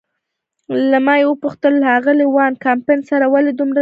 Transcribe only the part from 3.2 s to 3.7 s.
ولې دومره رډ شوې؟